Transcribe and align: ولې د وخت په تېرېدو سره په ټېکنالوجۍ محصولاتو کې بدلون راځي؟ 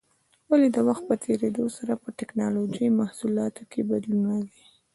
ولې 0.49 0.67
د 0.75 0.77
وخت 0.87 1.03
په 1.09 1.15
تېرېدو 1.25 1.65
سره 1.77 1.93
په 2.01 2.09
ټېکنالوجۍ 2.19 2.87
محصولاتو 2.99 3.63
کې 3.71 3.81
بدلون 3.89 4.21
راځي؟ 4.29 4.63